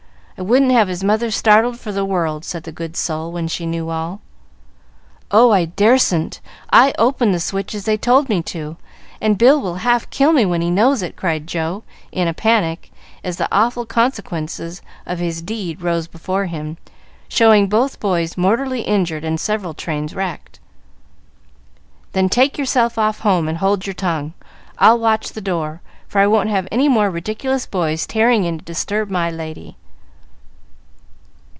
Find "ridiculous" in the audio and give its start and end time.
27.11-27.67